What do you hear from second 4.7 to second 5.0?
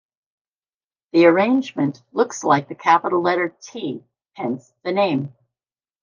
the